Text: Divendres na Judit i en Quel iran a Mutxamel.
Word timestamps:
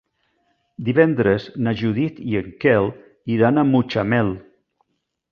Divendres 0.85 1.43
na 1.67 1.73
Judit 1.81 2.21
i 2.31 2.37
en 2.39 2.49
Quel 2.63 2.87
iran 3.35 3.61
a 3.61 3.65
Mutxamel. 3.75 4.33